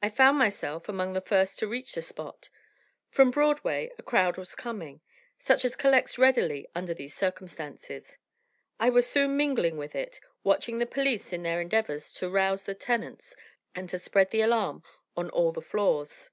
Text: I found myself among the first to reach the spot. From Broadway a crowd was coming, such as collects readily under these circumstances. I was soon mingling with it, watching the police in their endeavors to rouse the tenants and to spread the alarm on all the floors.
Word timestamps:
I 0.00 0.08
found 0.08 0.38
myself 0.38 0.88
among 0.88 1.14
the 1.14 1.20
first 1.20 1.58
to 1.58 1.66
reach 1.66 1.94
the 1.96 2.00
spot. 2.00 2.48
From 3.10 3.32
Broadway 3.32 3.90
a 3.98 4.04
crowd 4.04 4.38
was 4.38 4.54
coming, 4.54 5.00
such 5.36 5.64
as 5.64 5.74
collects 5.74 6.16
readily 6.16 6.68
under 6.76 6.94
these 6.94 7.16
circumstances. 7.16 8.18
I 8.78 8.90
was 8.90 9.04
soon 9.10 9.36
mingling 9.36 9.76
with 9.76 9.96
it, 9.96 10.20
watching 10.44 10.78
the 10.78 10.86
police 10.86 11.32
in 11.32 11.42
their 11.42 11.60
endeavors 11.60 12.12
to 12.12 12.30
rouse 12.30 12.62
the 12.66 12.74
tenants 12.76 13.34
and 13.74 13.90
to 13.90 13.98
spread 13.98 14.30
the 14.30 14.42
alarm 14.42 14.84
on 15.16 15.28
all 15.30 15.50
the 15.50 15.60
floors. 15.60 16.30